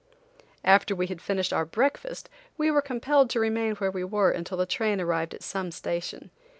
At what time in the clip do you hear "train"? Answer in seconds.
4.65-4.99